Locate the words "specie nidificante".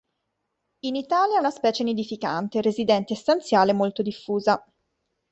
1.51-2.59